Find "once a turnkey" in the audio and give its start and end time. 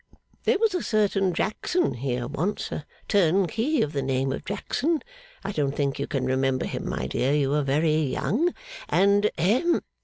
2.27-3.83